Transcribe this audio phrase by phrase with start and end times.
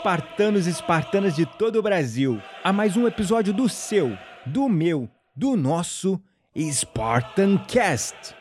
[0.00, 5.10] Espartanos e espartanas de todo o Brasil, a mais um episódio do seu, do meu,
[5.36, 6.18] do nosso
[6.56, 8.34] Spartan Cast.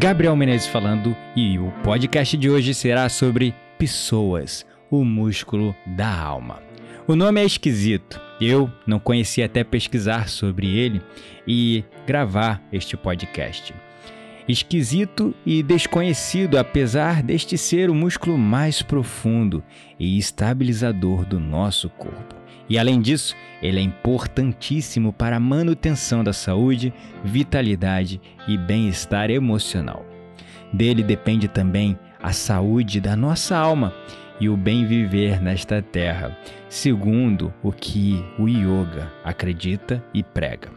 [0.00, 6.60] Gabriel Menezes falando e o podcast de hoje será sobre pessoas, o músculo da alma.
[7.06, 11.00] O nome é esquisito, eu não conhecia até pesquisar sobre ele
[11.46, 13.72] e gravar este podcast.
[14.48, 19.62] Esquisito e desconhecido, apesar deste ser o músculo mais profundo
[19.98, 22.34] e estabilizador do nosso corpo.
[22.68, 26.92] E além disso, ele é importantíssimo para a manutenção da saúde,
[27.24, 30.04] vitalidade e bem-estar emocional.
[30.72, 33.92] Dele depende também a saúde da nossa alma
[34.40, 36.36] e o bem viver nesta terra,
[36.68, 40.70] segundo o que o yoga acredita e prega.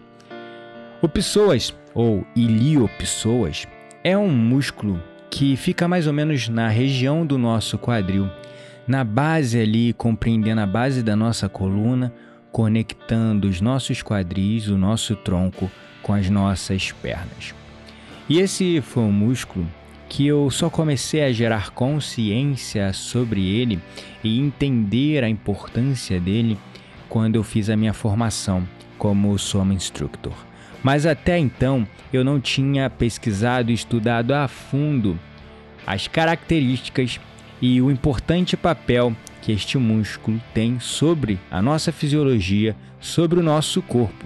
[1.01, 3.67] O psoas ou iliopsoas
[4.03, 8.29] é um músculo que fica mais ou menos na região do nosso quadril
[8.87, 12.13] na base ali, compreendendo a base da nossa coluna,
[12.51, 17.53] conectando os nossos quadris, o nosso tronco com as nossas pernas.
[18.27, 19.67] E esse foi um músculo
[20.11, 23.79] que eu só comecei a gerar consciência sobre ele
[24.21, 26.57] e entender a importância dele
[27.07, 28.67] quando eu fiz a minha formação
[28.97, 30.33] como Soma Instructor.
[30.83, 35.17] Mas até então eu não tinha pesquisado e estudado a fundo
[35.87, 37.17] as características
[37.61, 43.81] e o importante papel que este músculo tem sobre a nossa fisiologia, sobre o nosso
[43.81, 44.25] corpo.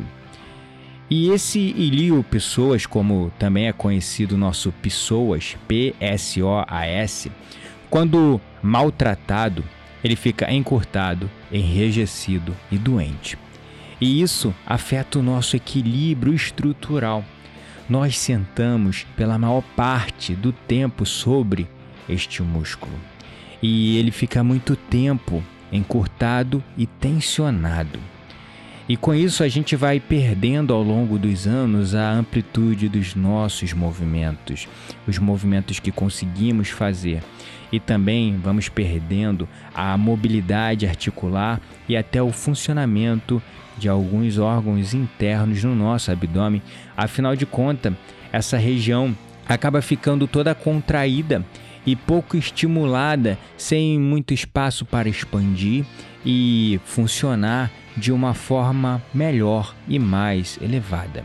[1.10, 7.32] E esse ilio pessoas, como também é conhecido nosso pessoas, P-S-O-A-S,
[7.90, 9.64] quando maltratado,
[10.04, 13.38] ele fica encurtado, enrijecido e doente.
[14.02, 17.24] E isso afeta o nosso equilíbrio estrutural.
[17.88, 21.68] Nós sentamos pela maior parte do tempo sobre
[22.10, 22.94] este músculo
[23.62, 28.00] e ele fica muito tempo encurtado e tensionado.
[28.88, 33.74] E com isso a gente vai perdendo ao longo dos anos a amplitude dos nossos
[33.74, 34.68] movimentos,
[35.08, 37.24] os movimentos que conseguimos fazer.
[37.72, 41.60] E também vamos perdendo a mobilidade articular
[41.90, 43.42] e até o funcionamento
[43.76, 46.62] de alguns órgãos internos no nosso abdômen.
[46.96, 47.92] Afinal de contas,
[48.32, 49.18] essa região
[49.50, 51.44] acaba ficando toda contraída
[51.88, 55.86] e pouco estimulada, sem muito espaço para expandir
[56.26, 61.24] e funcionar de uma forma melhor e mais elevada.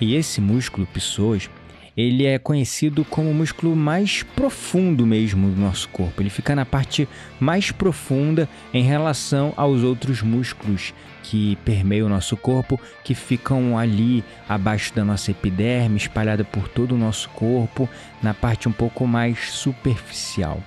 [0.00, 1.50] E esse músculo psoas,
[1.96, 6.22] ele é conhecido como o músculo mais profundo mesmo do nosso corpo.
[6.22, 12.36] Ele fica na parte mais profunda em relação aos outros músculos que permeiam o nosso
[12.36, 17.88] corpo, que ficam ali abaixo da nossa epiderme, espalhada por todo o nosso corpo,
[18.22, 20.62] na parte um pouco mais superficial.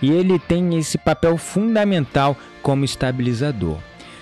[0.00, 3.78] E ele tem esse papel fundamental como estabilizador.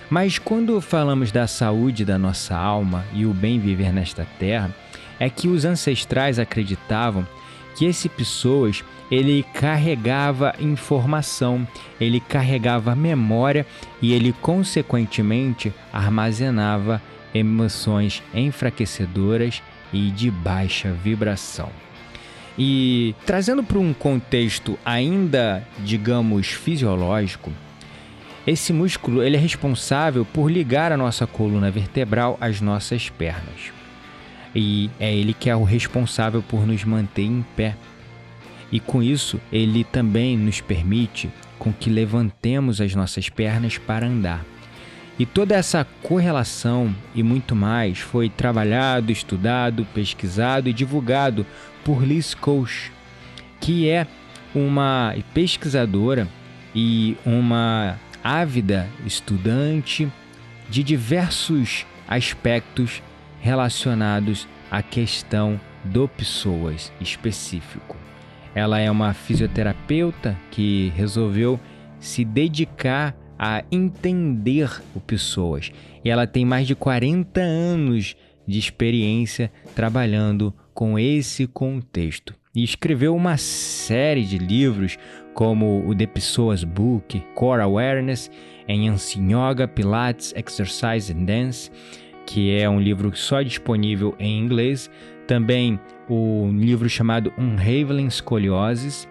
[0.09, 4.71] Mas quando falamos da saúde da nossa alma e o bem viver nesta terra,
[5.19, 7.27] é que os ancestrais acreditavam
[7.75, 11.67] que esse pessoas ele carregava informação,
[12.01, 13.67] ele carregava memória
[14.01, 17.03] e ele consequentemente armazenava
[17.35, 19.63] emoções enfraquecedoras
[19.93, 21.71] e de baixa vibração.
[22.59, 27.53] E trazendo para um contexto ainda, digamos, fisiológico,
[28.47, 33.75] esse músculo ele é responsável por ligar a nossa coluna vertebral às nossas pernas
[34.55, 37.75] e é ele que é o responsável por nos manter em pé.
[38.71, 44.45] E com isso, ele também nos permite com que levantemos as nossas pernas para andar.
[45.19, 51.47] E toda essa correlação e muito mais foi trabalhado, estudado, pesquisado e divulgado
[51.85, 52.91] por Liz Koch,
[53.61, 54.07] que é
[54.55, 56.29] uma pesquisadora
[56.75, 60.11] e uma ávida estudante
[60.69, 63.03] de diversos aspectos
[63.41, 67.97] relacionados à questão do pessoas específico.
[68.55, 71.61] Ela é uma fisioterapeuta que resolveu
[72.01, 73.15] se dedicar
[73.47, 75.71] a entender o pessoas.
[76.03, 78.17] E ela tem mais de 40 anos
[78.49, 82.35] de experiência trabalhando com esse contexto.
[82.55, 84.97] E escreveu uma série de livros,
[85.35, 88.31] como o The Pessoas Book, Core Awareness,
[88.67, 91.71] em Yoga, Pilates, Exercise and Dance,
[92.25, 94.91] que é um livro só disponível em inglês.
[95.27, 99.07] Também o livro chamado Unraveling Scoliosis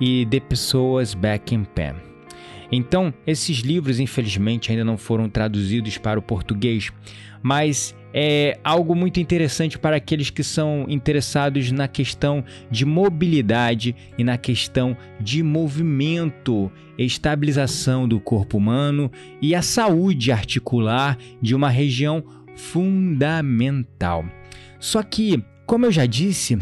[0.00, 2.07] e The Pessoas Back in Pen.
[2.70, 6.90] Então, esses livros, infelizmente, ainda não foram traduzidos para o português,
[7.42, 14.24] mas é algo muito interessante para aqueles que são interessados na questão de mobilidade e
[14.24, 19.10] na questão de movimento, estabilização do corpo humano
[19.40, 22.24] e a saúde articular de uma região
[22.56, 24.24] fundamental.
[24.80, 26.58] Só que, como eu já disse,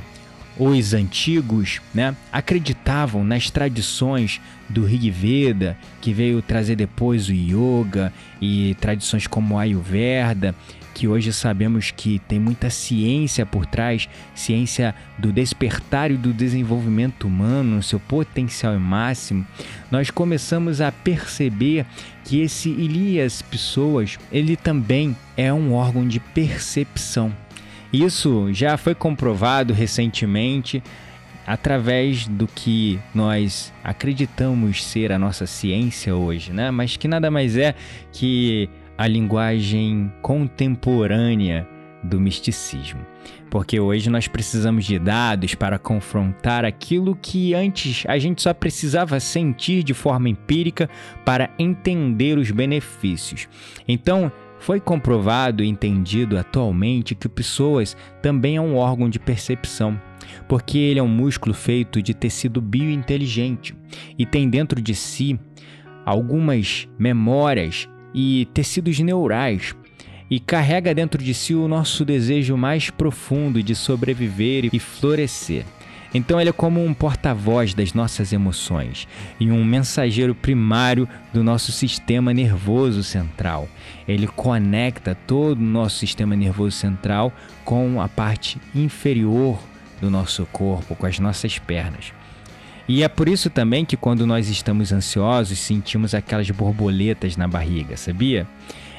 [0.58, 8.12] os antigos né, acreditavam nas tradições do Rig Veda, que veio trazer depois o Yoga
[8.40, 10.54] e tradições como Ayurveda,
[10.94, 17.26] que hoje sabemos que tem muita ciência por trás, ciência do despertar e do desenvolvimento
[17.26, 19.46] humano, no seu potencial máximo,
[19.90, 21.84] nós começamos a perceber
[22.24, 27.30] que esse Elias Pessoas, ele também é um órgão de percepção
[28.02, 30.82] isso já foi comprovado recentemente
[31.46, 36.70] através do que nós acreditamos ser a nossa ciência hoje, né?
[36.70, 37.74] Mas que nada mais é
[38.10, 41.68] que a linguagem contemporânea
[42.02, 43.00] do misticismo.
[43.50, 49.20] Porque hoje nós precisamos de dados para confrontar aquilo que antes a gente só precisava
[49.20, 50.90] sentir de forma empírica
[51.24, 53.48] para entender os benefícios.
[53.86, 60.00] Então, foi comprovado e entendido atualmente que pessoas também é um órgão de percepção,
[60.48, 63.74] porque ele é um músculo feito de tecido biointeligente
[64.18, 65.38] e tem dentro de si
[66.04, 69.74] algumas memórias e tecidos neurais
[70.30, 75.64] e carrega dentro de si o nosso desejo mais profundo de sobreviver e florescer.
[76.16, 79.06] Então ele é como um porta-voz das nossas emoções
[79.38, 83.68] e um mensageiro primário do nosso sistema nervoso central.
[84.08, 87.30] Ele conecta todo o nosso sistema nervoso central
[87.66, 89.58] com a parte inferior
[90.00, 92.14] do nosso corpo, com as nossas pernas.
[92.88, 97.94] E é por isso também que quando nós estamos ansiosos, sentimos aquelas borboletas na barriga,
[97.96, 98.46] sabia?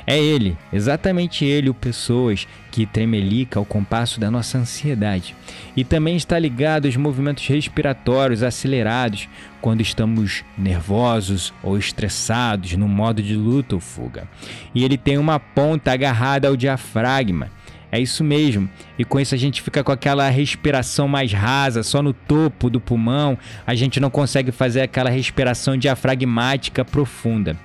[0.09, 5.35] É ele, exatamente ele, o Pessoas, que tremelica ao compasso da nossa ansiedade.
[5.75, 9.27] E também está ligado aos movimentos respiratórios acelerados
[9.59, 14.29] quando estamos nervosos ou estressados no modo de luta ou fuga.
[14.73, 17.51] E ele tem uma ponta agarrada ao diafragma.
[17.91, 18.69] É isso mesmo.
[18.97, 22.79] E com isso a gente fica com aquela respiração mais rasa, só no topo do
[22.79, 23.37] pulmão.
[23.65, 27.57] A gente não consegue fazer aquela respiração diafragmática profunda.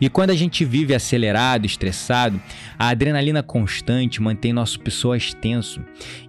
[0.00, 2.40] E quando a gente vive acelerado, estressado,
[2.78, 5.80] a adrenalina constante mantém nosso pessoas tenso.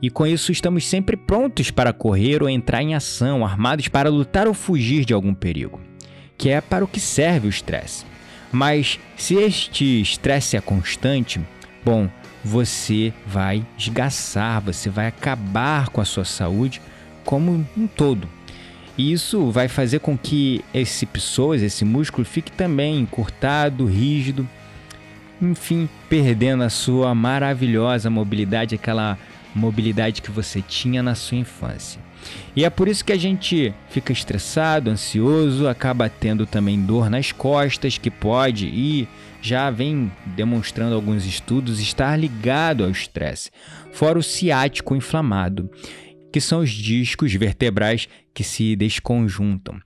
[0.01, 4.47] E com isso estamos sempre prontos para correr ou entrar em ação, armados para lutar
[4.47, 5.81] ou fugir de algum perigo.
[6.37, 8.05] Que é para o que serve o estresse.
[8.51, 11.41] Mas se este estresse é constante,
[11.83, 12.09] bom,
[12.43, 16.81] você vai esgaçar, você vai acabar com a sua saúde
[17.25, 18.29] como um todo.
[18.97, 24.47] E isso vai fazer com que esse pessoas, esse músculo, fique também encurtado, rígido,
[25.41, 29.17] enfim, perdendo a sua maravilhosa mobilidade, aquela
[29.53, 32.01] mobilidade que você tinha na sua infância.
[32.55, 37.31] E é por isso que a gente fica estressado, ansioso, acaba tendo também dor nas
[37.31, 39.07] costas, que pode e
[39.39, 43.51] já vem demonstrando alguns estudos estar ligado ao estresse,
[43.93, 45.69] fora o ciático inflamado
[46.37, 49.81] que são os discos vertebrais que se desconjuntam.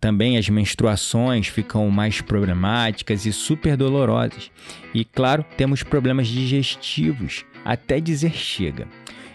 [0.00, 4.48] Também as menstruações ficam mais problemáticas e super dolorosas.
[4.94, 8.86] E claro, temos problemas digestivos, até dizer chega.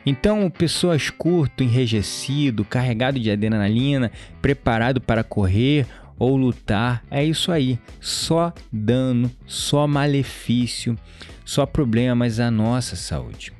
[0.05, 4.09] Então, pessoas curto, enrijecido, carregado de adrenalina,
[4.41, 5.85] preparado para correr
[6.17, 7.77] ou lutar, é isso aí.
[7.99, 10.97] Só dano, só malefício,
[11.43, 13.51] só problemas à nossa saúde.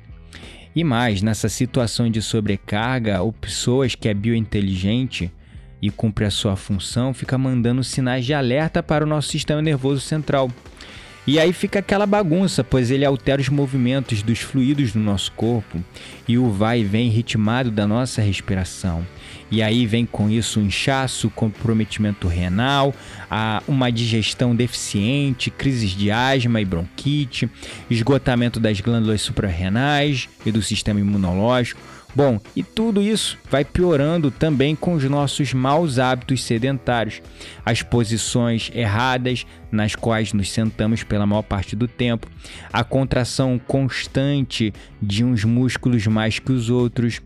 [0.74, 5.30] E mais, nessa situação de sobrecarga, ou pessoas que é biointeligente
[5.80, 10.00] e cumpre a sua função, fica mandando sinais de alerta para o nosso sistema nervoso
[10.00, 10.50] central.
[11.26, 15.78] E aí fica aquela bagunça, pois ele altera os movimentos dos fluidos do nosso corpo
[16.26, 19.06] e o vai e vem ritmado da nossa respiração.
[19.52, 22.94] E aí vem com isso um inchaço, comprometimento renal,
[23.68, 27.50] uma digestão deficiente, crises de asma e bronquite,
[27.90, 31.78] esgotamento das glândulas suprarrenais e do sistema imunológico,
[32.14, 37.22] Bom, e tudo isso vai piorando também com os nossos maus hábitos sedentários,
[37.64, 42.28] as posições erradas nas quais nos sentamos pela maior parte do tempo,
[42.70, 47.22] a contração constante de uns músculos mais que os outros.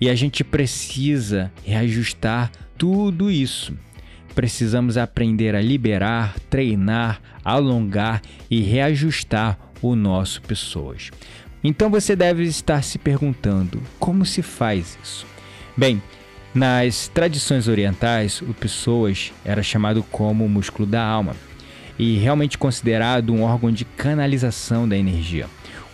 [0.00, 3.76] E a gente precisa reajustar tudo isso.
[4.34, 11.10] Precisamos aprender a liberar, treinar, alongar e reajustar o nosso pessoas.
[11.62, 15.26] Então você deve estar se perguntando: como se faz isso?
[15.76, 16.00] Bem,
[16.54, 21.34] nas tradições orientais, o pessoas era chamado como o músculo da alma
[21.98, 25.46] e realmente considerado um órgão de canalização da energia,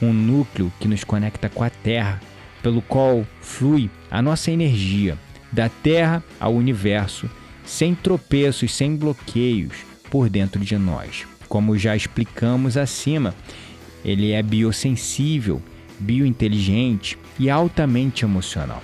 [0.03, 2.21] um núcleo que nos conecta com a Terra,
[2.65, 5.19] pelo qual flui a nossa energia
[5.53, 7.29] da Terra ao universo,
[7.63, 11.27] sem tropeços, sem bloqueios por dentro de nós.
[11.47, 13.35] Como já explicamos acima,
[14.03, 15.61] ele é biossensível,
[16.01, 18.83] biointeligente e altamente emocional.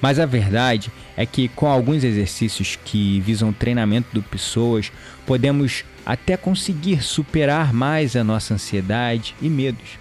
[0.00, 4.90] Mas a verdade é que com alguns exercícios que visam treinamento de pessoas,
[5.26, 10.00] podemos até conseguir superar mais a nossa ansiedade e medos.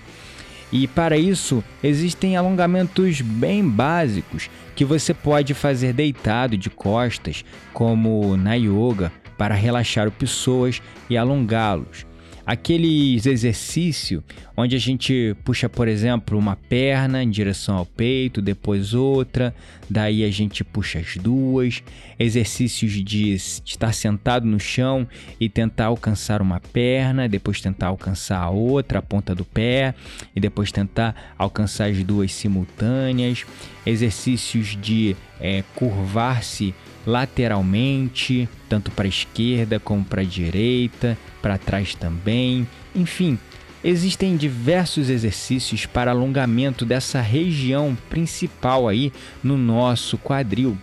[0.71, 8.37] E para isso, existem alongamentos bem básicos que você pode fazer deitado de costas, como
[8.37, 12.08] na yoga, para relaxar o pessoas e alongá-los
[12.49, 14.23] aqueles exercícios
[14.57, 19.53] onde a gente puxa, por exemplo, uma perna em direção ao peito, depois outra,
[19.87, 21.83] daí a gente puxa as duas,
[22.17, 25.07] exercícios de estar sentado no chão
[25.39, 29.93] e tentar alcançar uma perna, depois tentar alcançar a outra, a ponta do pé,
[30.35, 33.45] e depois tentar alcançar as duas simultâneas,
[33.85, 36.73] exercícios de é, curvar-se
[37.09, 42.67] lateralmente, tanto para a esquerda como para a direita, para trás também.
[42.95, 43.37] Enfim,
[43.83, 49.11] existem diversos exercícios para alongamento dessa região principal aí
[49.43, 50.77] no nosso quadril.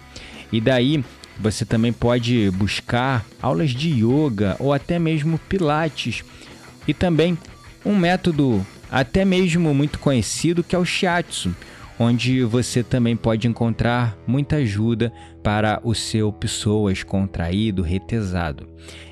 [0.53, 1.05] E daí
[1.39, 6.25] você também pode buscar aulas de yoga ou até mesmo pilates.
[6.89, 7.39] E também
[7.85, 11.55] um método até mesmo muito conhecido que é o shiatsu
[11.99, 15.13] onde você também pode encontrar muita ajuda
[15.43, 18.69] para o seu pessoas contraído, retesado.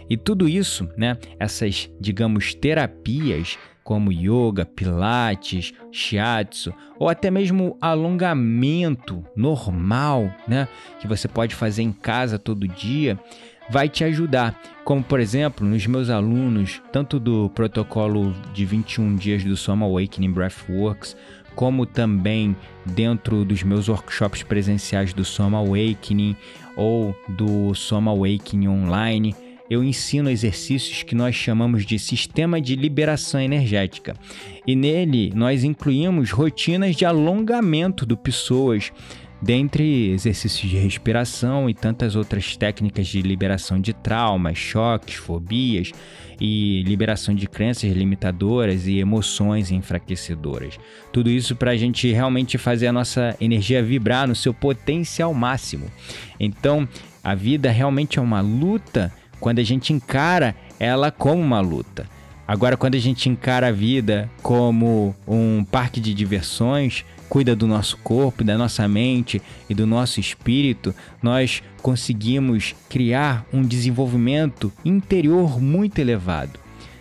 [0.09, 9.25] E tudo isso, né, essas, digamos, terapias como yoga, pilates, shiatsu ou até mesmo alongamento
[9.37, 10.67] normal, né,
[11.01, 13.19] que você pode fazer em casa todo dia,
[13.69, 14.59] vai te ajudar.
[14.85, 20.33] Como por exemplo, nos meus alunos, tanto do protocolo de 21 dias do Soma Awakening
[20.33, 21.17] Breathworks,
[21.55, 26.37] como também dentro dos meus workshops presenciais do Soma Awakening
[26.77, 29.35] ou do Soma Awakening Online,
[29.71, 34.15] eu ensino exercícios que nós chamamos de sistema de liberação energética.
[34.67, 38.93] E nele nós incluímos rotinas de alongamento do pessoas
[39.41, 45.93] dentre exercícios de respiração e tantas outras técnicas de liberação de traumas, choques, fobias
[46.41, 50.79] e liberação de crenças limitadoras e emoções enfraquecedoras.
[51.13, 55.91] Tudo isso para a gente realmente fazer a nossa energia vibrar no seu potencial máximo.
[56.39, 56.89] Então,
[57.23, 62.09] a vida realmente é uma luta quando a gente encara ela como uma luta.
[62.47, 67.97] Agora, quando a gente encara a vida como um parque de diversões, cuida do nosso
[67.99, 75.99] corpo, da nossa mente e do nosso espírito, nós conseguimos criar um desenvolvimento interior muito
[75.99, 76.59] elevado.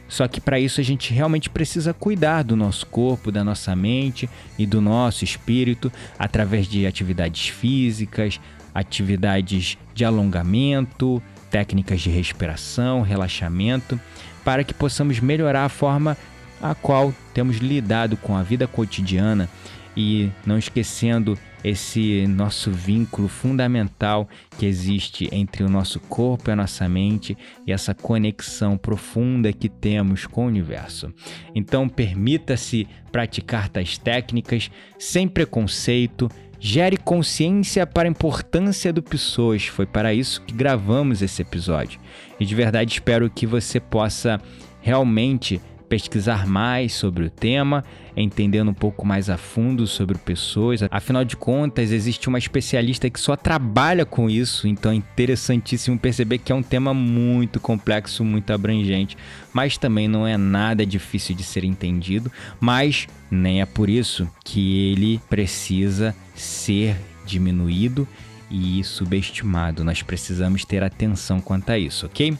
[0.07, 4.29] Só que para isso a gente realmente precisa cuidar do nosso corpo, da nossa mente
[4.59, 8.39] e do nosso espírito através de atividades físicas,
[8.75, 13.99] atividades de alongamento, técnicas de respiração, relaxamento,
[14.43, 16.17] para que possamos melhorar a forma
[16.61, 19.49] a qual temos lidado com a vida cotidiana
[19.95, 26.55] e não esquecendo esse nosso vínculo fundamental que existe entre o nosso corpo e a
[26.55, 31.13] nossa mente e essa conexão profunda que temos com o universo.
[31.55, 34.69] Então, permita-se praticar tais técnicas
[34.99, 36.29] sem preconceito.
[36.59, 39.65] Gere consciência para a importância do pessoas.
[39.65, 41.99] Foi para isso que gravamos esse episódio.
[42.39, 44.39] E de verdade espero que você possa
[44.81, 45.61] realmente
[45.93, 47.85] pesquisar mais sobre o tema,
[48.17, 50.79] entendendo um pouco mais a fundo sobre pessoas.
[50.89, 56.39] Afinal de contas, existe uma especialista que só trabalha com isso, então é interessantíssimo perceber
[56.39, 59.15] que é um tema muito complexo, muito abrangente,
[59.53, 64.93] mas também não é nada difícil de ser entendido, mas nem é por isso que
[64.93, 68.07] ele precisa ser diminuído
[68.53, 69.83] e subestimado.
[69.83, 72.37] Nós precisamos ter atenção quanto a isso, ok?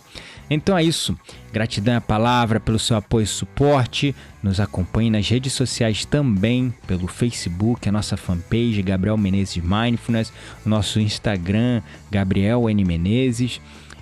[0.47, 1.17] Então é isso.
[1.51, 4.15] Gratidão à palavra pelo seu apoio e suporte.
[4.43, 10.31] Nos acompanhe nas redes sociais também, pelo Facebook, a nossa fanpage Gabriel Menezes Mindfulness,
[10.63, 13.59] nosso Instagram Gabriel N Menezes.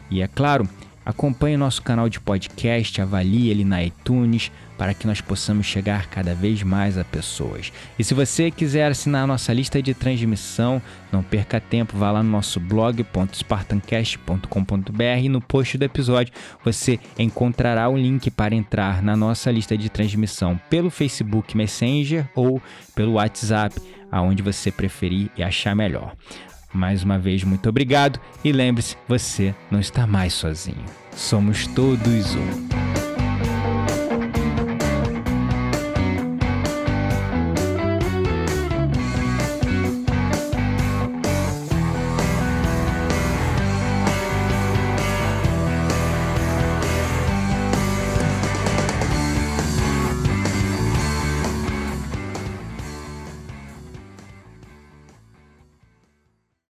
[0.09, 0.67] E é claro,
[1.05, 6.07] acompanhe o nosso canal de podcast, avalie ele na iTunes, para que nós possamos chegar
[6.07, 7.71] cada vez mais a pessoas.
[7.99, 10.81] E se você quiser assinar a nossa lista de transmissão,
[11.11, 17.87] não perca tempo, vá lá no nosso blog.spartancast.com.br e no post do episódio você encontrará
[17.89, 22.59] o link para entrar na nossa lista de transmissão pelo Facebook Messenger ou
[22.95, 23.79] pelo WhatsApp,
[24.11, 26.15] aonde você preferir e achar melhor.
[26.73, 30.85] Mais uma vez, muito obrigado e lembre-se, você não está mais sozinho.
[31.15, 32.90] Somos todos um.